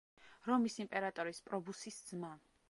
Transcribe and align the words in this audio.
რომის 0.51 0.77
იმპერატორის 0.83 1.43
პრობუსის 1.51 2.01
ძმა. 2.09 2.33